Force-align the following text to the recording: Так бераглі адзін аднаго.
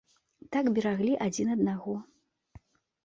Так 0.55 0.65
бераглі 0.77 1.13
адзін 1.25 1.53
аднаго. 1.59 1.93